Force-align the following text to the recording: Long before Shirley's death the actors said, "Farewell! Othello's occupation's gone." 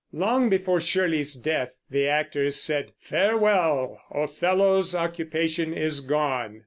Long 0.11 0.49
before 0.49 0.81
Shirley's 0.81 1.35
death 1.35 1.79
the 1.91 2.07
actors 2.07 2.55
said, 2.55 2.93
"Farewell! 3.01 4.01
Othello's 4.09 4.95
occupation's 4.95 5.99
gone." 5.99 6.59